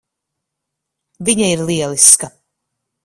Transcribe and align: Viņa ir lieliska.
Viņa 1.29 1.51
ir 1.57 1.63
lieliska. 1.71 2.33